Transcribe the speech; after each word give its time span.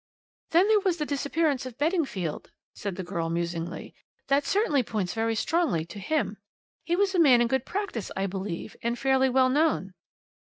"Then 0.49 0.67
there 0.67 0.79
was 0.79 0.97
the 0.97 1.05
disappearance 1.05 1.63
of 1.67 1.77
Beddingfield," 1.77 2.49
said 2.73 2.95
the 2.95 3.03
girl 3.03 3.29
musingly. 3.29 3.93
"That 4.29 4.45
certainly 4.47 4.81
points 4.81 5.13
very 5.13 5.35
strongly 5.35 5.85
to 5.85 5.99
him. 5.99 6.37
He 6.83 6.95
was 6.95 7.13
a 7.13 7.19
man 7.19 7.39
in 7.39 7.47
good 7.47 7.67
practice, 7.67 8.09
I 8.17 8.25
believe, 8.25 8.75
and 8.81 8.97
fairly 8.97 9.29
well 9.29 9.49
known." 9.49 9.93